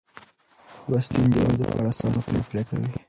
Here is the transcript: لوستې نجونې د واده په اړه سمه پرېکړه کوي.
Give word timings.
لوستې 0.89 1.17
نجونې 1.25 1.45
د 1.59 1.61
واده 1.61 1.65
په 1.69 1.75
اړه 1.79 1.91
سمه 1.99 2.21
پرېکړه 2.49 2.61
کوي. 2.83 2.89